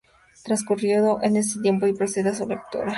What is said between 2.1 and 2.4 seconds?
a